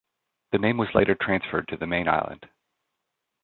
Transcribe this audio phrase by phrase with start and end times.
[0.51, 2.49] The name was later transferred to the main island.